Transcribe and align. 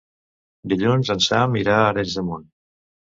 Dilluns 0.71 1.11
en 1.15 1.21
Sam 1.27 1.59
irà 1.63 1.77
a 1.83 1.87
Arenys 1.93 2.17
de 2.21 2.25
Munt. 2.31 2.49